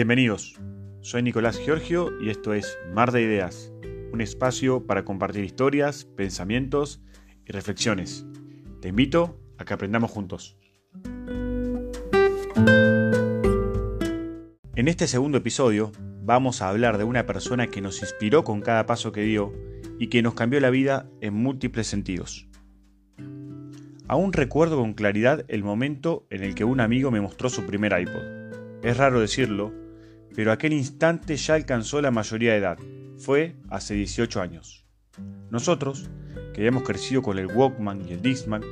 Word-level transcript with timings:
Bienvenidos, 0.00 0.58
soy 1.02 1.22
Nicolás 1.22 1.58
Giorgio 1.58 2.08
y 2.22 2.30
esto 2.30 2.54
es 2.54 2.78
Mar 2.94 3.12
de 3.12 3.20
Ideas, 3.20 3.70
un 4.14 4.22
espacio 4.22 4.86
para 4.86 5.04
compartir 5.04 5.44
historias, 5.44 6.06
pensamientos 6.06 7.02
y 7.44 7.52
reflexiones. 7.52 8.24
Te 8.80 8.88
invito 8.88 9.38
a 9.58 9.66
que 9.66 9.74
aprendamos 9.74 10.10
juntos. 10.10 10.56
En 14.74 14.88
este 14.88 15.06
segundo 15.06 15.36
episodio 15.36 15.92
vamos 16.22 16.62
a 16.62 16.70
hablar 16.70 16.96
de 16.96 17.04
una 17.04 17.26
persona 17.26 17.66
que 17.66 17.82
nos 17.82 18.00
inspiró 18.00 18.42
con 18.42 18.62
cada 18.62 18.86
paso 18.86 19.12
que 19.12 19.20
dio 19.20 19.52
y 19.98 20.06
que 20.06 20.22
nos 20.22 20.32
cambió 20.32 20.60
la 20.60 20.70
vida 20.70 21.10
en 21.20 21.34
múltiples 21.34 21.86
sentidos. 21.86 22.48
Aún 24.08 24.32
recuerdo 24.32 24.78
con 24.78 24.94
claridad 24.94 25.44
el 25.48 25.62
momento 25.62 26.26
en 26.30 26.42
el 26.42 26.54
que 26.54 26.64
un 26.64 26.80
amigo 26.80 27.10
me 27.10 27.20
mostró 27.20 27.50
su 27.50 27.66
primer 27.66 27.92
iPod. 28.00 28.40
Es 28.82 28.96
raro 28.96 29.20
decirlo, 29.20 29.78
pero 30.40 30.52
aquel 30.52 30.72
instante 30.72 31.36
ya 31.36 31.52
alcanzó 31.52 32.00
la 32.00 32.10
mayoría 32.10 32.52
de 32.52 32.56
edad. 32.60 32.78
Fue 33.18 33.56
hace 33.68 33.92
18 33.92 34.40
años. 34.40 34.86
Nosotros, 35.50 36.08
que 36.54 36.62
habíamos 36.62 36.84
crecido 36.84 37.20
con 37.20 37.38
el 37.38 37.48
Walkman 37.48 38.08
y 38.08 38.14
el 38.14 38.22
Discman, 38.22 38.62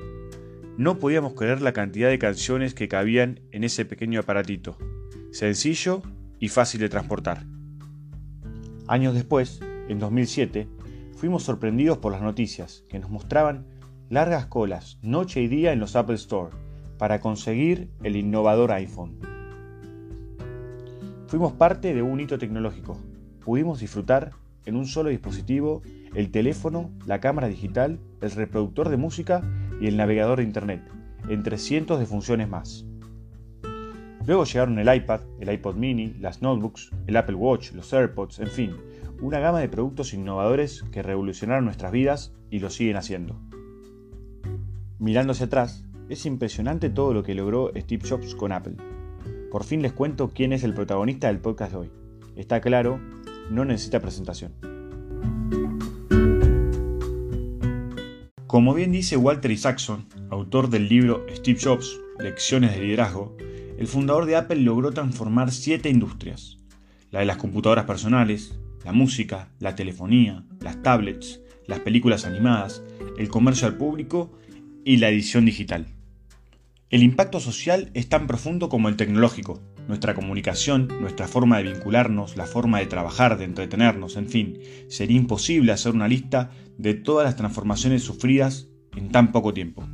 no 0.78 0.98
podíamos 0.98 1.34
creer 1.34 1.60
la 1.60 1.74
cantidad 1.74 2.08
de 2.08 2.18
canciones 2.18 2.72
que 2.72 2.88
cabían 2.88 3.40
en 3.52 3.64
ese 3.64 3.84
pequeño 3.84 4.20
aparatito, 4.20 4.78
sencillo 5.30 6.00
y 6.40 6.48
fácil 6.48 6.80
de 6.80 6.88
transportar. 6.88 7.44
Años 8.86 9.12
después, 9.12 9.60
en 9.90 9.98
2007, 9.98 10.66
fuimos 11.16 11.42
sorprendidos 11.42 11.98
por 11.98 12.12
las 12.12 12.22
noticias 12.22 12.82
que 12.88 12.98
nos 12.98 13.10
mostraban 13.10 13.66
largas 14.08 14.46
colas 14.46 14.98
noche 15.02 15.42
y 15.42 15.48
día 15.48 15.74
en 15.74 15.80
los 15.80 15.96
Apple 15.96 16.14
Store 16.14 16.56
para 16.96 17.20
conseguir 17.20 17.90
el 18.02 18.16
innovador 18.16 18.72
iPhone. 18.72 19.18
Fuimos 21.28 21.52
parte 21.52 21.92
de 21.92 22.00
un 22.00 22.20
hito 22.20 22.38
tecnológico. 22.38 22.96
Pudimos 23.44 23.80
disfrutar 23.80 24.30
en 24.64 24.76
un 24.76 24.86
solo 24.86 25.10
dispositivo 25.10 25.82
el 26.14 26.30
teléfono, 26.30 26.90
la 27.04 27.20
cámara 27.20 27.48
digital, 27.48 28.00
el 28.22 28.30
reproductor 28.30 28.88
de 28.88 28.96
música 28.96 29.42
y 29.78 29.88
el 29.88 29.98
navegador 29.98 30.38
de 30.38 30.44
Internet, 30.44 30.80
entre 31.28 31.58
cientos 31.58 32.00
de 32.00 32.06
funciones 32.06 32.48
más. 32.48 32.86
Luego 34.26 34.44
llegaron 34.44 34.78
el 34.78 34.94
iPad, 34.94 35.20
el 35.38 35.52
iPod 35.52 35.76
mini, 35.76 36.14
las 36.18 36.40
notebooks, 36.40 36.92
el 37.06 37.16
Apple 37.18 37.36
Watch, 37.36 37.72
los 37.72 37.92
AirPods, 37.92 38.38
en 38.38 38.48
fin, 38.48 38.76
una 39.20 39.38
gama 39.38 39.60
de 39.60 39.68
productos 39.68 40.14
innovadores 40.14 40.82
que 40.92 41.02
revolucionaron 41.02 41.66
nuestras 41.66 41.92
vidas 41.92 42.32
y 42.50 42.60
lo 42.60 42.70
siguen 42.70 42.96
haciendo. 42.96 43.38
Mirando 44.98 45.32
hacia 45.32 45.44
atrás, 45.44 45.84
es 46.08 46.24
impresionante 46.24 46.88
todo 46.88 47.12
lo 47.12 47.22
que 47.22 47.34
logró 47.34 47.70
Steve 47.76 48.08
Jobs 48.08 48.34
con 48.34 48.52
Apple. 48.52 48.76
Por 49.50 49.64
fin 49.64 49.80
les 49.80 49.92
cuento 49.92 50.30
quién 50.34 50.52
es 50.52 50.62
el 50.62 50.74
protagonista 50.74 51.28
del 51.28 51.38
podcast 51.38 51.72
de 51.72 51.78
hoy. 51.78 51.90
Está 52.36 52.60
claro, 52.60 53.00
no 53.50 53.64
necesita 53.64 54.00
presentación. 54.00 54.52
Como 58.46 58.74
bien 58.74 58.92
dice 58.92 59.16
Walter 59.16 59.50
Isaacson, 59.50 60.06
autor 60.30 60.68
del 60.68 60.88
libro 60.88 61.24
Steve 61.34 61.58
Jobs, 61.62 61.98
Lecciones 62.18 62.74
de 62.74 62.82
Liderazgo, 62.82 63.36
el 63.78 63.86
fundador 63.86 64.26
de 64.26 64.36
Apple 64.36 64.60
logró 64.60 64.90
transformar 64.92 65.50
siete 65.50 65.88
industrias. 65.88 66.58
La 67.10 67.20
de 67.20 67.26
las 67.26 67.38
computadoras 67.38 67.86
personales, 67.86 68.58
la 68.84 68.92
música, 68.92 69.50
la 69.60 69.74
telefonía, 69.74 70.44
las 70.60 70.82
tablets, 70.82 71.40
las 71.66 71.80
películas 71.80 72.26
animadas, 72.26 72.82
el 73.16 73.28
comercio 73.28 73.66
al 73.66 73.76
público 73.76 74.30
y 74.84 74.98
la 74.98 75.08
edición 75.08 75.44
digital. 75.44 75.97
El 76.90 77.02
impacto 77.02 77.38
social 77.38 77.90
es 77.92 78.08
tan 78.08 78.26
profundo 78.26 78.70
como 78.70 78.88
el 78.88 78.96
tecnológico. 78.96 79.60
Nuestra 79.88 80.14
comunicación, 80.14 80.88
nuestra 81.02 81.28
forma 81.28 81.58
de 81.58 81.64
vincularnos, 81.64 82.38
la 82.38 82.46
forma 82.46 82.78
de 82.78 82.86
trabajar, 82.86 83.36
de 83.36 83.44
entretenernos, 83.44 84.16
en 84.16 84.26
fin, 84.26 84.58
sería 84.88 85.18
imposible 85.18 85.72
hacer 85.72 85.92
una 85.92 86.08
lista 86.08 86.50
de 86.78 86.94
todas 86.94 87.26
las 87.26 87.36
transformaciones 87.36 88.02
sufridas 88.02 88.68
en 88.96 89.10
tan 89.10 89.32
poco 89.32 89.52
tiempo. 89.52 89.86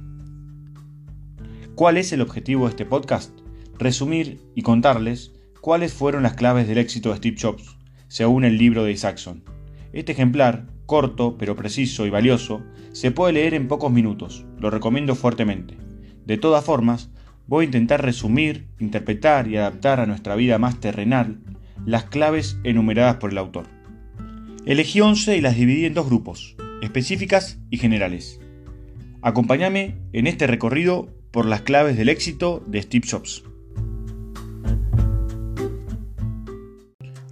¿Cuál 1.74 1.96
es 1.96 2.12
el 2.12 2.20
objetivo 2.20 2.66
de 2.66 2.70
este 2.70 2.86
podcast? 2.86 3.36
Resumir 3.76 4.38
y 4.54 4.62
contarles 4.62 5.32
cuáles 5.60 5.92
fueron 5.92 6.22
las 6.22 6.34
claves 6.34 6.68
del 6.68 6.78
éxito 6.78 7.10
de 7.10 7.16
Steve 7.16 7.36
Jobs, 7.40 7.76
según 8.06 8.44
el 8.44 8.56
libro 8.56 8.84
de 8.84 8.92
Isaacson. 8.92 9.42
Este 9.92 10.12
ejemplar, 10.12 10.68
corto 10.86 11.38
pero 11.38 11.56
preciso 11.56 12.06
y 12.06 12.10
valioso, 12.10 12.62
se 12.92 13.10
puede 13.10 13.32
leer 13.32 13.54
en 13.54 13.66
pocos 13.66 13.90
minutos, 13.90 14.46
lo 14.60 14.70
recomiendo 14.70 15.16
fuertemente. 15.16 15.83
De 16.26 16.38
todas 16.38 16.64
formas, 16.64 17.10
voy 17.46 17.64
a 17.64 17.66
intentar 17.66 18.02
resumir, 18.02 18.66
interpretar 18.78 19.48
y 19.48 19.56
adaptar 19.56 20.00
a 20.00 20.06
nuestra 20.06 20.34
vida 20.34 20.58
más 20.58 20.80
terrenal 20.80 21.38
las 21.84 22.04
claves 22.04 22.58
enumeradas 22.64 23.16
por 23.16 23.30
el 23.30 23.38
autor. 23.38 23.66
Elegí 24.64 25.00
11 25.00 25.36
y 25.36 25.40
las 25.40 25.56
dividí 25.56 25.84
en 25.84 25.94
dos 25.94 26.06
grupos, 26.06 26.56
específicas 26.80 27.58
y 27.68 27.76
generales. 27.76 28.40
Acompáñame 29.20 29.96
en 30.12 30.26
este 30.26 30.46
recorrido 30.46 31.08
por 31.30 31.44
las 31.44 31.62
claves 31.62 31.96
del 31.96 32.08
éxito 32.08 32.64
de 32.66 32.80
Steve 32.80 33.06
Jobs. 33.10 33.44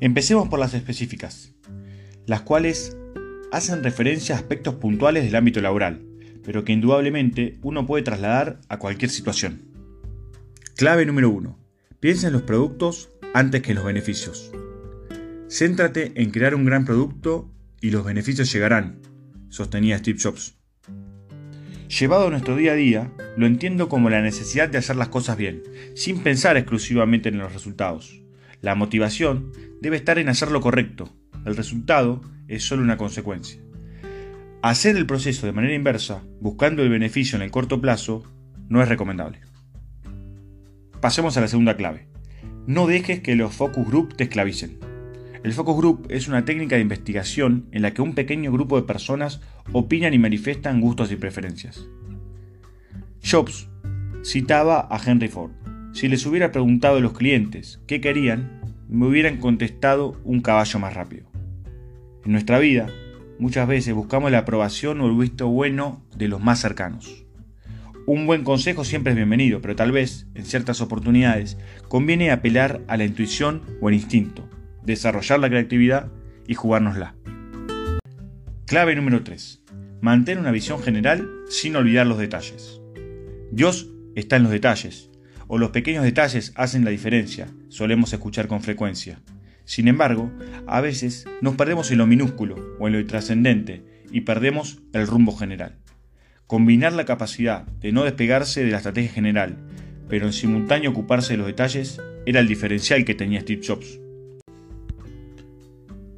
Empecemos 0.01 0.49
por 0.49 0.59
las 0.59 0.75
específicas, 0.75 1.55
las 2.27 2.43
cuales 2.43 2.97
hacen 3.53 3.85
referencia 3.85 4.35
a 4.35 4.39
aspectos 4.39 4.75
puntuales 4.75 5.25
del 5.25 5.37
ámbito 5.37 5.61
laboral, 5.61 6.03
pero 6.45 6.65
que 6.65 6.73
indudablemente 6.73 7.59
uno 7.63 7.87
puede 7.87 8.03
trasladar 8.03 8.61
a 8.69 8.79
cualquier 8.79 9.11
situación. 9.11 9.63
Clave 10.77 11.07
número 11.07 11.31
1. 11.31 11.59
Piensa 12.01 12.27
en 12.27 12.33
los 12.33 12.43
productos 12.43 13.11
antes 13.35 13.63
que 13.63 13.71
en 13.71 13.77
los 13.77 13.85
beneficios. 13.85 14.51
Céntrate 15.49 16.13
en 16.17 16.31
crear 16.31 16.55
un 16.55 16.65
gran 16.65 16.85
producto 16.85 17.53
y 17.81 17.91
los 17.91 18.05
beneficios 18.05 18.53
llegarán, 18.53 19.01
sostenía 19.49 19.99
Steve 19.99 20.19
Jobs. 20.21 20.57
Llevado 21.89 22.29
a 22.29 22.31
nuestro 22.31 22.57
día 22.57 22.73
a 22.73 22.77
día, 22.77 23.13
lo 23.37 23.47
entiendo 23.47 23.89
como 23.89 24.09
la 24.09 24.23
necesidad 24.23 24.69
de 24.69 24.79
hacer 24.79 24.97
las 24.97 25.09
cosas 25.09 25.37
bien, 25.37 25.63
sin 25.95 26.23
pensar 26.23 26.57
exclusivamente 26.57 27.29
en 27.29 27.39
los 27.39 27.53
resultados. 27.53 28.23
La 28.63 28.75
motivación 28.75 29.53
debe 29.81 29.97
estar 29.97 30.19
en 30.19 30.31
hacer 30.31 30.51
lo 30.51 30.61
correcto, 30.61 31.15
el 31.45 31.57
resultado 31.57 32.23
es 32.49 32.65
solo 32.65 32.83
una 32.83 32.97
consecuencia. 32.97 33.62
Hacer 34.63 34.97
el 34.97 35.07
proceso 35.07 35.45
de 35.45 35.53
manera 35.53 35.75
inversa, 35.75 36.23
buscando 36.41 36.85
el 36.85 36.89
beneficio 36.89 37.35
en 37.35 37.43
el 37.43 37.51
corto 37.51 37.81
plazo, 37.81 38.23
no 38.69 38.81
es 38.81 38.89
recomendable. 38.89 39.41
Pasemos 41.01 41.37
a 41.37 41.41
la 41.41 41.49
segunda 41.49 41.77
clave. 41.77 42.07
No 42.69 42.87
dejes 42.87 43.19
que 43.19 43.35
los 43.35 43.53
focus 43.53 43.85
group 43.89 44.15
te 44.15 44.23
esclavicen. 44.23 44.79
El 45.43 45.53
focus 45.53 45.77
group 45.77 46.07
es 46.11 46.29
una 46.29 46.45
técnica 46.45 46.77
de 46.77 46.83
investigación 46.83 47.67
en 47.73 47.83
la 47.83 47.93
que 47.93 48.03
un 48.03 48.15
pequeño 48.15 48.53
grupo 48.53 48.77
de 48.77 48.87
personas 48.87 49.41
opinan 49.73 50.15
y 50.15 50.19
manifiestan 50.21 50.81
gustos 50.81 51.11
y 51.11 51.17
preferencias. 51.17 51.85
Jobs 53.29 53.69
citaba 54.25 54.87
a 54.89 55.01
Henry 55.05 55.27
Ford. 55.27 55.51
Si 55.93 56.07
les 56.07 56.25
hubiera 56.25 56.53
preguntado 56.53 56.99
a 56.99 57.01
los 57.01 57.15
clientes 57.15 57.83
qué 57.89 58.01
querían, 58.01 58.61
me 58.89 59.09
hubieran 59.09 59.39
contestado 59.39 60.21
un 60.23 60.41
caballo 60.41 60.79
más 60.79 60.95
rápido. 60.95 61.27
En 62.25 62.31
nuestra 62.31 62.61
vida, 62.61 62.87
muchas 63.43 63.67
veces 63.67 63.93
buscamos 63.93 64.31
la 64.31 64.39
aprobación 64.39 65.01
o 65.01 65.07
el 65.09 65.19
visto 65.19 65.49
bueno 65.49 66.01
de 66.17 66.29
los 66.29 66.41
más 66.41 66.61
cercanos. 66.61 67.27
Un 68.07 68.25
buen 68.25 68.45
consejo 68.45 68.85
siempre 68.85 69.13
es 69.13 69.17
bienvenido, 69.17 69.61
pero 69.61 69.75
tal 69.75 69.91
vez, 69.91 70.29
en 70.37 70.45
ciertas 70.45 70.81
oportunidades, 70.81 71.59
conviene 71.89 72.31
apelar 72.31 72.83
a 72.87 72.97
la 72.97 73.05
intuición 73.05 73.63
o 73.81 73.89
el 73.89 73.97
instinto, 73.97 74.49
desarrollar 74.85 75.41
la 75.41 75.49
creatividad 75.49 76.13
y 76.47 76.55
jugárnosla. 76.55 77.17
Clave 78.65 78.95
número 78.95 79.25
3. 79.25 79.65
Mantén 80.01 80.39
una 80.39 80.53
visión 80.53 80.81
general 80.81 81.29
sin 81.49 81.75
olvidar 81.75 82.07
los 82.07 82.19
detalles. 82.19 82.81
Dios 83.51 83.91
está 84.15 84.37
en 84.37 84.45
los 84.45 84.53
detalles, 84.53 85.11
o 85.49 85.59
los 85.59 85.71
pequeños 85.71 86.05
detalles 86.05 86.53
hacen 86.55 86.85
la 86.85 86.93
diferencia, 86.93 87.49
solemos 87.71 88.13
escuchar 88.13 88.47
con 88.47 88.63
frecuencia. 88.63 89.21
Sin 89.65 89.89
embargo, 89.89 90.31
a 90.67 90.81
veces 90.81 91.27
nos 91.41 91.57
perdemos 91.57 91.91
en 91.91 91.99
lo 91.99 92.07
minúsculo 92.07 92.77
o 92.79 92.89
en 92.89 92.95
lo 92.95 93.07
trascendente 93.07 93.85
y 94.11 94.23
perdemos 94.23 94.81
el 94.93 95.07
rumbo 95.07 95.37
general. 95.37 95.79
Combinar 96.47 96.93
la 96.93 97.05
capacidad 97.05 97.65
de 97.81 97.93
no 97.93 98.05
despegarse 98.05 98.65
de 98.65 98.71
la 98.71 98.79
estrategia 98.79 99.13
general, 99.13 99.57
pero 100.09 100.27
en 100.27 100.33
simultáneo 100.33 100.91
ocuparse 100.91 101.33
de 101.33 101.39
los 101.39 101.47
detalles, 101.47 102.01
era 102.27 102.41
el 102.41 102.49
diferencial 102.49 103.05
que 103.05 103.15
tenía 103.15 103.41
Steve 103.41 103.63
Jobs. 103.67 103.99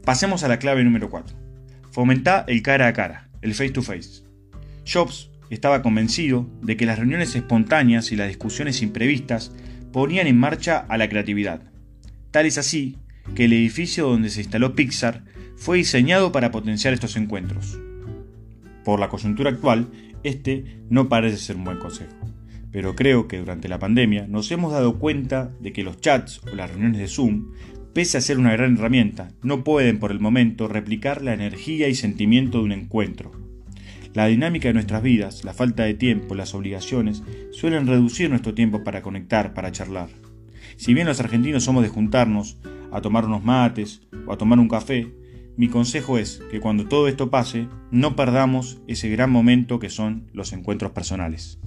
Pasemos 0.05 0.43
a 0.43 0.49
la 0.49 0.59
clave 0.59 0.85
número 0.85 1.09
4. 1.09 1.37
Fomenta 1.91 2.45
el 2.49 2.63
cara 2.63 2.89
a 2.89 2.93
cara, 2.93 3.31
el 3.41 3.55
face 3.55 3.71
to 3.71 3.83
face. 3.83 4.25
Jobs 4.85 5.31
estaba 5.49 5.83
convencido 5.83 6.51
de 6.61 6.77
que 6.77 6.87
las 6.87 6.99
reuniones 6.99 7.35
espontáneas 7.37 8.11
y 8.11 8.17
las 8.17 8.29
discusiones 8.29 8.83
imprevistas 8.83 9.53
ponían 9.93 10.27
en 10.27 10.39
marcha 10.39 10.85
a 10.89 10.99
la 10.99 11.09
creatividad. 11.09 11.63
Tal 12.33 12.47
es 12.47 12.59
así 12.59 12.99
que 13.35 13.45
el 13.47 13.53
edificio 13.53 14.07
donde 14.07 14.31
se 14.31 14.41
instaló 14.41 14.75
Pixar 14.75 15.25
fue 15.57 15.79
diseñado 15.79 16.33
para 16.33 16.51
potenciar 16.51 16.95
estos 16.95 17.17
encuentros. 17.17 17.79
Por 18.85 19.01
la 19.01 19.09
coyuntura 19.09 19.51
actual, 19.51 19.89
este 20.23 20.65
no 20.91 21.09
parece 21.09 21.39
ser 21.39 21.57
un 21.57 21.65
buen 21.65 21.79
consejo. 21.79 22.15
Pero 22.71 22.97
creo 22.97 23.29
que 23.29 23.39
durante 23.39 23.69
la 23.69 23.79
pandemia 23.79 24.27
nos 24.27 24.51
hemos 24.51 24.73
dado 24.73 24.99
cuenta 24.99 25.53
de 25.61 25.73
que 25.73 25.85
los 25.85 26.01
chats 26.01 26.41
o 26.51 26.55
las 26.55 26.71
reuniones 26.71 27.01
de 27.01 27.09
Zoom, 27.09 27.53
pese 27.93 28.19
a 28.19 28.21
ser 28.21 28.39
una 28.39 28.53
gran 28.53 28.77
herramienta, 28.77 29.31
no 29.43 29.63
pueden 29.63 29.99
por 29.99 30.11
el 30.11 30.19
momento 30.19 30.67
replicar 30.67 31.23
la 31.23 31.35
energía 31.35 31.89
y 31.89 31.95
sentimiento 31.95 32.59
de 32.59 32.65
un 32.65 32.73
encuentro. 32.73 33.31
La 34.13 34.27
dinámica 34.27 34.69
de 34.69 34.75
nuestras 34.75 35.03
vidas, 35.03 35.45
la 35.45 35.55
falta 35.55 35.85
de 35.85 35.95
tiempo, 35.95 36.35
las 36.35 36.55
obligaciones, 36.55 37.23
suelen 37.53 37.87
reducir 37.87 38.31
nuestro 38.31 38.55
tiempo 38.55 38.85
para 38.85 39.03
conectar, 39.03 39.55
para 39.55 39.73
charlar. 39.73 40.09
Si 40.77 40.95
bien 40.95 41.07
los 41.07 41.21
argentinos 41.21 41.65
somos 41.65 41.83
de 41.83 41.89
juntarnos 41.89 42.59
a 42.95 43.03
tomar 43.03 43.27
unos 43.27 43.45
mates 43.45 44.03
o 44.27 44.33
a 44.33 44.39
tomar 44.39 44.59
un 44.59 44.69
café, 44.69 45.13
mi 45.57 45.69
consejo 45.69 46.17
es 46.17 46.41
que 46.51 46.61
cuando 46.61 46.87
todo 46.87 47.07
esto 47.07 47.31
pase, 47.31 47.69
no 47.91 48.17
perdamos 48.17 48.81
ese 48.89 49.09
gran 49.09 49.31
momento 49.31 49.79
que 49.79 49.91
son 49.91 50.31
los 50.33 50.53
encuentros 50.53 50.93
personales. 50.93 51.61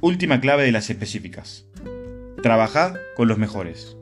Última 0.00 0.40
clave 0.40 0.64
de 0.64 0.72
las 0.72 0.90
específicas. 0.90 1.66
Trabajar 2.42 2.98
con 3.16 3.28
los 3.28 3.38
mejores. 3.38 3.96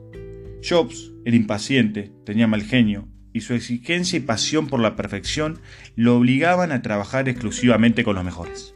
Jobs 0.67 1.11
era 1.25 1.35
impaciente, 1.35 2.11
tenía 2.25 2.47
mal 2.47 2.63
genio, 2.63 3.07
y 3.33 3.41
su 3.41 3.53
exigencia 3.53 4.17
y 4.17 4.21
pasión 4.21 4.67
por 4.67 4.79
la 4.79 4.95
perfección 4.95 5.59
lo 5.95 6.17
obligaban 6.17 6.71
a 6.71 6.81
trabajar 6.81 7.29
exclusivamente 7.29 8.03
con 8.03 8.15
los 8.15 8.23
mejores. 8.23 8.75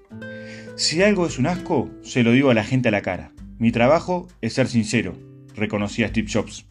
Si 0.75 1.01
algo 1.01 1.25
es 1.25 1.39
un 1.39 1.47
asco, 1.47 1.89
se 2.01 2.23
lo 2.23 2.31
digo 2.31 2.49
a 2.49 2.53
la 2.53 2.63
gente 2.63 2.89
a 2.89 2.91
la 2.91 3.01
cara. 3.01 3.31
Mi 3.59 3.71
trabajo 3.71 4.27
es 4.41 4.53
ser 4.53 4.67
sincero, 4.67 5.17
reconocía 5.55 6.07
Steve 6.07 6.27
Jobs. 6.31 6.65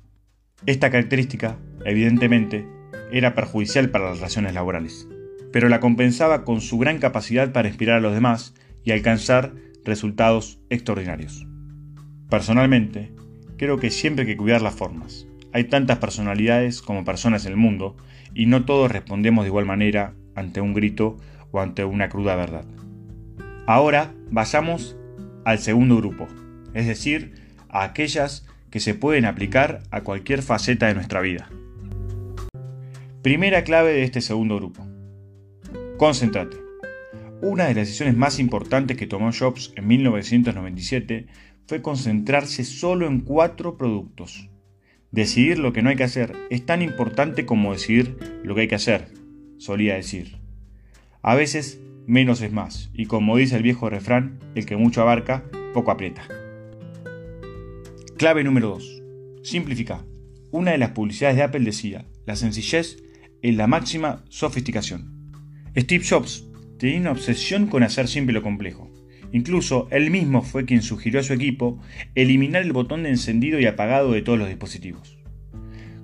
Esta 0.66 0.90
característica, 0.90 1.58
evidentemente, 1.84 2.66
era 3.12 3.34
perjudicial 3.34 3.90
para 3.90 4.10
las 4.10 4.18
relaciones 4.18 4.54
laborales, 4.54 5.08
pero 5.52 5.68
la 5.68 5.80
compensaba 5.80 6.44
con 6.44 6.60
su 6.60 6.78
gran 6.78 6.98
capacidad 6.98 7.52
para 7.52 7.68
inspirar 7.68 7.98
a 7.98 8.00
los 8.00 8.14
demás 8.14 8.54
y 8.82 8.92
alcanzar 8.92 9.54
resultados 9.84 10.58
extraordinarios. 10.70 11.46
Personalmente, 12.30 13.12
creo 13.56 13.78
que 13.78 13.90
siempre 13.90 14.22
hay 14.22 14.32
que 14.32 14.36
cuidar 14.36 14.62
las 14.62 14.74
formas. 14.74 15.26
Hay 15.52 15.64
tantas 15.64 15.98
personalidades 15.98 16.82
como 16.82 17.04
personas 17.04 17.46
en 17.46 17.52
el 17.52 17.58
mundo 17.58 17.96
y 18.34 18.46
no 18.46 18.64
todos 18.64 18.90
respondemos 18.90 19.44
de 19.44 19.50
igual 19.50 19.66
manera 19.66 20.14
ante 20.34 20.60
un 20.60 20.74
grito 20.74 21.16
o 21.52 21.60
ante 21.60 21.84
una 21.84 22.08
cruda 22.08 22.34
verdad. 22.34 22.64
Ahora 23.66 24.12
vayamos 24.30 24.96
al 25.44 25.58
segundo 25.58 25.96
grupo, 25.96 26.26
es 26.74 26.86
decir, 26.86 27.34
a 27.68 27.84
aquellas 27.84 28.43
que 28.74 28.80
se 28.80 28.94
pueden 28.94 29.24
aplicar 29.24 29.84
a 29.92 30.00
cualquier 30.00 30.42
faceta 30.42 30.88
de 30.88 30.94
nuestra 30.94 31.20
vida. 31.20 31.48
Primera 33.22 33.62
clave 33.62 33.92
de 33.92 34.02
este 34.02 34.20
segundo 34.20 34.56
grupo. 34.56 34.84
Concéntrate. 35.96 36.56
Una 37.40 37.66
de 37.66 37.74
las 37.74 37.86
decisiones 37.86 38.16
más 38.16 38.40
importantes 38.40 38.96
que 38.96 39.06
tomó 39.06 39.30
Jobs 39.32 39.72
en 39.76 39.86
1997 39.86 41.26
fue 41.68 41.82
concentrarse 41.82 42.64
solo 42.64 43.06
en 43.06 43.20
cuatro 43.20 43.78
productos. 43.78 44.50
Decidir 45.12 45.60
lo 45.60 45.72
que 45.72 45.82
no 45.82 45.90
hay 45.90 45.96
que 45.96 46.02
hacer 46.02 46.32
es 46.50 46.66
tan 46.66 46.82
importante 46.82 47.46
como 47.46 47.74
decidir 47.74 48.18
lo 48.42 48.56
que 48.56 48.62
hay 48.62 48.68
que 48.68 48.74
hacer, 48.74 49.06
solía 49.56 49.94
decir. 49.94 50.38
A 51.22 51.36
veces 51.36 51.80
menos 52.08 52.40
es 52.40 52.50
más, 52.50 52.90
y 52.92 53.06
como 53.06 53.36
dice 53.36 53.54
el 53.54 53.62
viejo 53.62 53.88
refrán, 53.88 54.40
el 54.56 54.66
que 54.66 54.76
mucho 54.76 55.00
abarca, 55.00 55.44
poco 55.72 55.92
aprieta. 55.92 56.26
Clave 58.16 58.44
número 58.44 58.68
2. 58.68 59.02
Simplifica. 59.42 60.04
Una 60.52 60.70
de 60.70 60.78
las 60.78 60.90
publicidades 60.90 61.36
de 61.36 61.42
Apple 61.42 61.64
decía, 61.64 62.06
la 62.26 62.36
sencillez 62.36 63.02
es 63.42 63.56
la 63.56 63.66
máxima 63.66 64.24
sofisticación. 64.28 65.32
Steve 65.76 66.04
Jobs 66.08 66.46
tenía 66.78 67.00
una 67.00 67.10
obsesión 67.10 67.66
con 67.66 67.82
hacer 67.82 68.06
simple 68.06 68.32
lo 68.32 68.42
complejo. 68.42 68.88
Incluso 69.32 69.88
él 69.90 70.12
mismo 70.12 70.42
fue 70.42 70.64
quien 70.64 70.82
sugirió 70.82 71.18
a 71.18 71.24
su 71.24 71.32
equipo 71.32 71.80
eliminar 72.14 72.62
el 72.62 72.72
botón 72.72 73.02
de 73.02 73.08
encendido 73.08 73.58
y 73.58 73.66
apagado 73.66 74.12
de 74.12 74.22
todos 74.22 74.38
los 74.38 74.46
dispositivos. 74.46 75.18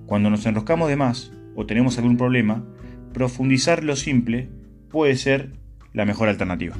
Cuando 0.07 0.31
nos 0.31 0.45
enroscamos 0.47 0.89
de 0.89 0.97
más 0.97 1.33
o 1.55 1.65
tenemos 1.65 1.97
algún 1.97 2.17
problema, 2.17 2.67
profundizar 3.15 3.85
lo 3.85 3.95
simple 3.95 4.49
puede 4.89 5.15
ser 5.15 5.53
la 5.93 6.07
mejor 6.07 6.29
alternativa. 6.29 6.77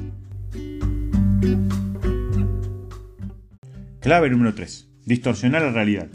Clave 4.01 4.29
número 4.29 4.53
3 4.53 4.90
distorsionar 5.05 5.61
la 5.61 5.71
realidad. 5.71 6.09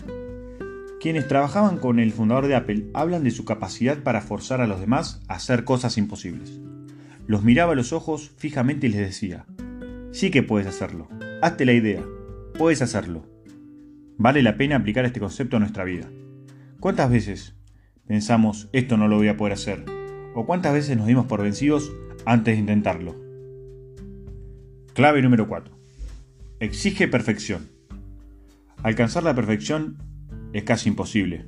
Quienes 1.00 1.28
trabajaban 1.28 1.78
con 1.78 1.98
el 1.98 2.12
fundador 2.12 2.46
de 2.46 2.54
Apple 2.54 2.86
hablan 2.94 3.24
de 3.24 3.30
su 3.30 3.44
capacidad 3.44 4.02
para 4.02 4.20
forzar 4.20 4.60
a 4.60 4.66
los 4.66 4.80
demás 4.80 5.22
a 5.28 5.34
hacer 5.34 5.64
cosas 5.64 5.98
imposibles. 5.98 6.60
Los 7.26 7.42
miraba 7.42 7.72
a 7.72 7.76
los 7.76 7.92
ojos 7.92 8.32
fijamente 8.36 8.86
y 8.86 8.90
les 8.90 9.00
decía, 9.00 9.46
sí 10.12 10.30
que 10.30 10.42
puedes 10.42 10.66
hacerlo, 10.66 11.08
hazte 11.42 11.64
la 11.64 11.72
idea, 11.72 12.02
puedes 12.58 12.82
hacerlo. 12.82 13.26
Vale 14.16 14.42
la 14.42 14.56
pena 14.56 14.76
aplicar 14.76 15.04
este 15.04 15.20
concepto 15.20 15.56
a 15.56 15.60
nuestra 15.60 15.84
vida. 15.84 16.08
¿Cuántas 16.80 17.10
veces 17.10 17.54
pensamos 18.06 18.68
esto 18.72 18.96
no 18.96 19.08
lo 19.08 19.16
voy 19.16 19.28
a 19.28 19.36
poder 19.36 19.52
hacer? 19.52 19.84
¿O 20.34 20.46
cuántas 20.46 20.72
veces 20.72 20.96
nos 20.96 21.06
dimos 21.06 21.26
por 21.26 21.42
vencidos 21.42 21.92
antes 22.24 22.54
de 22.54 22.60
intentarlo? 22.60 23.14
Clave 24.94 25.20
número 25.20 25.48
4. 25.48 25.76
Exige 26.60 27.08
perfección. 27.08 27.75
Alcanzar 28.86 29.24
la 29.24 29.34
perfección 29.34 29.96
es 30.52 30.62
casi 30.62 30.90
imposible. 30.90 31.44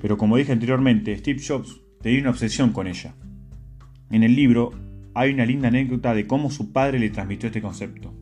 Pero 0.00 0.16
como 0.16 0.38
dije 0.38 0.52
anteriormente, 0.52 1.14
Steve 1.14 1.42
Jobs 1.46 1.82
tenía 2.00 2.22
una 2.22 2.30
obsesión 2.30 2.72
con 2.72 2.86
ella. 2.86 3.14
En 4.10 4.22
el 4.22 4.34
libro 4.34 4.70
hay 5.12 5.34
una 5.34 5.44
linda 5.44 5.68
anécdota 5.68 6.14
de 6.14 6.26
cómo 6.26 6.50
su 6.50 6.72
padre 6.72 6.98
le 6.98 7.10
transmitió 7.10 7.48
este 7.48 7.60
concepto. 7.60 8.14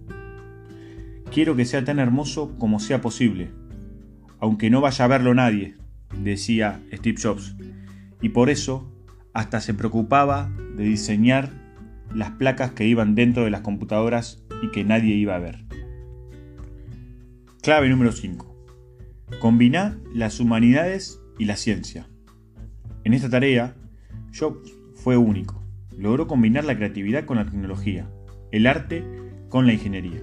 Quiero 1.33 1.55
que 1.55 1.65
sea 1.65 1.85
tan 1.85 2.01
hermoso 2.01 2.59
como 2.59 2.81
sea 2.81 3.01
posible, 3.01 3.53
aunque 4.41 4.69
no 4.69 4.81
vaya 4.81 5.05
a 5.05 5.09
verlo 5.09 5.33
nadie, 5.33 5.77
decía 6.21 6.83
Steve 6.93 7.21
Jobs, 7.23 7.55
y 8.21 8.31
por 8.31 8.51
eso 8.51 8.93
hasta 9.33 9.61
se 9.61 9.75
preocupaba 9.75 10.51
de 10.77 10.83
diseñar 10.83 11.53
las 12.13 12.33
placas 12.33 12.73
que 12.73 12.89
iban 12.89 13.15
dentro 13.15 13.45
de 13.45 13.51
las 13.51 13.61
computadoras 13.61 14.45
y 14.61 14.73
que 14.73 14.83
nadie 14.83 15.15
iba 15.15 15.37
a 15.37 15.39
ver. 15.39 15.66
Clave 17.67 17.89
número 17.89 18.13
5. 18.13 18.47
Combina 19.41 19.99
las 20.15 20.39
humanidades 20.39 21.21
y 21.37 21.47
la 21.47 21.57
ciencia. 21.57 22.07
En 23.03 23.13
esta 23.13 23.29
tarea, 23.29 23.75
Jobs 24.33 24.73
fue 24.95 25.17
único. 25.17 25.61
Logró 25.91 26.29
combinar 26.29 26.65
la 26.65 26.77
creatividad 26.77 27.25
con 27.25 27.39
la 27.39 27.45
tecnología, 27.45 28.09
el 28.53 28.69
arte 28.69 29.03
con 29.49 29.67
la 29.67 29.73
ingeniería. 29.73 30.23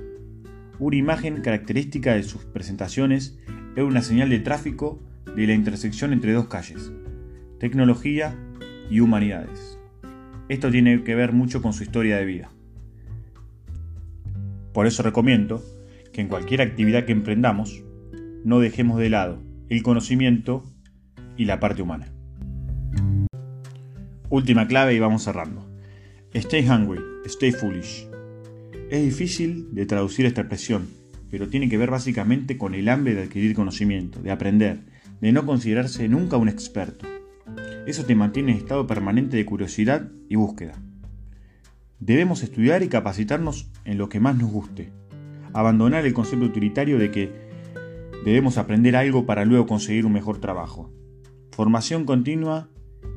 Una 0.79 0.95
imagen 0.95 1.41
característica 1.41 2.13
de 2.13 2.23
sus 2.23 2.45
presentaciones 2.45 3.38
es 3.75 3.83
una 3.83 4.03
señal 4.03 4.29
de 4.29 4.39
tráfico 4.39 5.03
de 5.35 5.45
la 5.45 5.53
intersección 5.53 6.13
entre 6.13 6.31
dos 6.31 6.47
calles, 6.47 6.93
tecnología 7.59 8.38
y 8.89 9.01
humanidades. 9.01 9.77
Esto 10.47 10.71
tiene 10.71 11.03
que 11.03 11.13
ver 11.13 11.33
mucho 11.33 11.62
con 11.62 11.73
su 11.73 11.83
historia 11.83 12.15
de 12.15 12.23
vida. 12.23 12.51
Por 14.71 14.88
eso 14.88 15.03
recomiendo 15.03 15.62
que 16.13 16.22
en 16.22 16.29
cualquier 16.29 16.62
actividad 16.62 17.05
que 17.05 17.12
emprendamos 17.12 17.84
no 18.46 18.60
dejemos 18.60 19.00
de 19.00 19.10
lado 19.10 19.41
el 19.70 19.82
conocimiento 19.82 20.63
y 21.36 21.46
la 21.46 21.60
parte 21.60 21.82
humana. 21.82 22.13
Última 24.29 24.67
clave 24.67 24.93
y 24.93 25.00
vamos 25.00 25.24
cerrando. 25.24 25.67
Stay 26.34 26.67
hungry, 26.67 27.01
stay 27.25 27.51
foolish. 27.51 28.08
Es 28.89 29.03
difícil 29.03 29.74
de 29.74 29.86
traducir 29.86 30.25
esta 30.25 30.41
expresión, 30.41 30.88
pero 31.32 31.50
tiene 31.50 31.70
que 31.70 31.77
ver 31.77 31.89
básicamente 31.89 32.58
con 32.58 32.75
el 32.75 32.89
hambre 32.89 33.15
de 33.15 33.24
adquirir 33.24 33.55
conocimiento, 33.55 34.22
de 34.22 34.32
aprender, 34.32 34.82
de 35.22 35.32
no 35.32 35.46
considerarse 35.46 36.08
nunca 36.08 36.38
un 36.38 36.50
experto. 36.50 37.08
Eso 37.88 38.05
te 38.05 38.15
mantiene 38.15 38.51
en 38.51 38.58
estado 38.60 38.86
permanente 38.86 39.38
de 39.38 39.46
curiosidad 39.46 40.10
y 40.29 40.36
búsqueda. 40.36 40.74
Debemos 42.00 42.43
estudiar 42.43 42.84
y 42.84 42.89
capacitarnos 42.89 43.72
en 43.86 43.98
lo 43.98 44.10
que 44.10 44.20
más 44.20 44.38
nos 44.38 44.51
guste, 44.51 44.91
abandonar 45.53 46.05
el 46.05 46.13
concepto 46.13 46.45
utilitario 46.45 46.98
de 46.98 47.12
que 47.12 47.31
debemos 48.25 48.57
aprender 48.57 48.95
algo 48.95 49.25
para 49.25 49.45
luego 49.45 49.67
conseguir 49.67 50.05
un 50.05 50.13
mejor 50.13 50.39
trabajo. 50.39 50.91
Formación 51.51 52.05
continua 52.05 52.69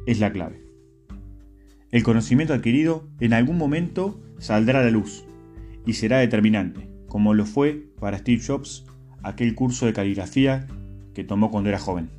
es 0.06 0.20
la 0.20 0.32
clave. 0.32 0.62
El 1.90 2.02
conocimiento 2.02 2.52
adquirido 2.52 3.08
en 3.20 3.32
algún 3.32 3.56
momento 3.56 4.20
saldrá 4.38 4.80
a 4.80 4.84
la 4.84 4.90
luz 4.90 5.24
y 5.86 5.94
será 5.94 6.18
determinante, 6.18 6.88
como 7.08 7.32
lo 7.32 7.46
fue 7.46 7.86
para 7.98 8.18
Steve 8.18 8.42
Jobs 8.44 8.84
aquel 9.22 9.54
curso 9.54 9.86
de 9.86 9.92
caligrafía 9.92 10.66
que 11.14 11.24
tomó 11.24 11.50
cuando 11.50 11.70
era 11.70 11.78
joven. 11.78 12.10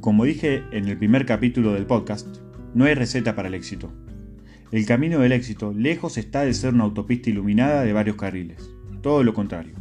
Como 0.00 0.24
dije 0.24 0.62
en 0.70 0.86
el 0.86 0.98
primer 0.98 1.26
capítulo 1.26 1.72
del 1.72 1.86
podcast, 1.86 2.28
no 2.74 2.84
hay 2.84 2.94
receta 2.94 3.34
para 3.34 3.48
el 3.48 3.54
éxito. 3.54 3.90
El 4.74 4.86
camino 4.86 5.20
del 5.20 5.30
éxito 5.30 5.72
lejos 5.72 6.18
está 6.18 6.40
de 6.40 6.52
ser 6.52 6.74
una 6.74 6.82
autopista 6.82 7.30
iluminada 7.30 7.84
de 7.84 7.92
varios 7.92 8.16
carriles, 8.16 8.72
todo 9.02 9.22
lo 9.22 9.32
contrario. 9.32 9.76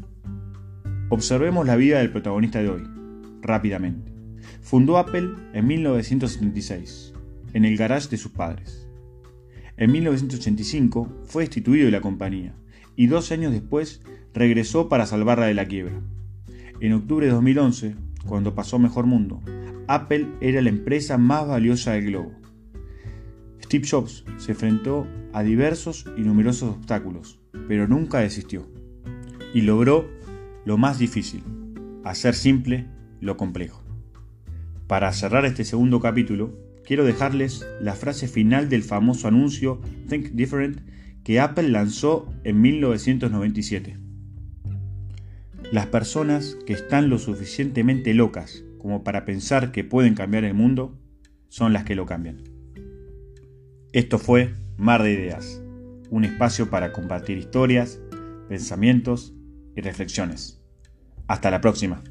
Observemos 1.10 1.66
la 1.66 1.76
vida 1.76 1.98
del 1.98 2.12
protagonista 2.12 2.62
de 2.62 2.70
hoy, 2.70 2.84
rápidamente. 3.42 4.14
Fundó 4.62 5.00
Apple 5.00 5.32
en 5.54 5.66
1976, 5.66 7.12
en 7.56 7.66
el 7.66 7.76
garage 7.76 8.08
de 8.10 8.18
sus 8.18 8.34
padres. 8.34 8.88
En 9.78 9.92
1985 9.92 11.24
fue 11.24 11.42
destituido 11.42 11.86
de 11.86 11.92
la 11.92 12.02
compañía 12.02 12.54
y 12.96 13.08
dos 13.08 13.32
años 13.32 13.52
después 13.52 14.00
regresó 14.36 14.90
para 14.90 15.08
salvarla 15.08 15.48
de 15.48 15.56
la 15.56 15.66
quiebra. 15.66 16.00
En 16.82 16.94
octubre 16.94 17.26
de 17.26 17.32
2011, 17.32 17.96
cuando 18.28 18.54
pasó 18.54 18.78
Mejor 18.78 19.08
Mundo, 19.08 19.42
Apple 19.88 20.28
era 20.40 20.62
la 20.62 20.70
empresa 20.70 21.18
más 21.18 21.48
valiosa 21.48 21.94
del 21.94 22.06
globo. 22.06 22.43
Steve 23.64 23.88
Jobs 23.90 24.26
se 24.38 24.52
enfrentó 24.52 25.08
a 25.32 25.42
diversos 25.42 26.06
y 26.18 26.22
numerosos 26.22 26.76
obstáculos, 26.76 27.40
pero 27.68 27.88
nunca 27.88 28.20
desistió. 28.20 28.68
Y 29.54 29.62
logró 29.62 30.10
lo 30.66 30.78
más 30.78 31.00
difícil, 31.00 31.44
hacer 32.04 32.36
simple 32.36 32.88
lo 33.22 33.38
complejo. 33.38 33.82
Para 34.88 35.12
cerrar 35.14 35.46
este 35.46 35.64
segundo 35.64 36.02
capítulo, 36.02 36.54
quiero 36.86 37.06
dejarles 37.06 37.66
la 37.82 37.94
frase 37.94 38.28
final 38.28 38.70
del 38.70 38.84
famoso 38.84 39.28
anuncio 39.28 39.82
Think 40.10 40.32
Different 40.32 40.82
que 41.24 41.40
Apple 41.40 41.70
lanzó 41.70 42.32
en 42.44 42.62
1997. 42.62 43.98
Las 45.72 45.88
personas 45.88 46.58
que 46.66 46.74
están 46.74 47.10
lo 47.10 47.18
suficientemente 47.18 48.14
locas 48.14 48.64
como 48.78 49.04
para 49.06 49.24
pensar 49.24 49.72
que 49.72 49.86
pueden 49.86 50.14
cambiar 50.14 50.44
el 50.44 50.54
mundo 50.54 51.00
son 51.48 51.72
las 51.72 51.86
que 51.86 51.96
lo 51.96 52.06
cambian. 52.06 52.53
Esto 53.94 54.18
fue 54.18 54.56
Mar 54.76 55.04
de 55.04 55.12
Ideas, 55.12 55.62
un 56.10 56.26
espacio 56.26 56.72
para 56.72 56.92
compartir 56.92 57.38
historias, 57.38 58.00
pensamientos 58.50 59.36
y 59.76 59.82
reflexiones. 59.82 60.60
Hasta 61.28 61.52
la 61.52 61.62
próxima. 61.62 62.04